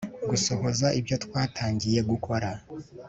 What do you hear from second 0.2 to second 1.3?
gusohoza ibyo